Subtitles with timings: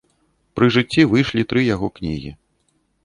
[0.59, 2.31] Пры жыцці выйшлі тры яго кнігі.